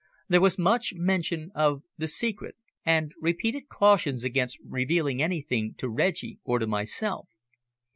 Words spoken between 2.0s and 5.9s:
secret," and repeated cautions against revealing anything to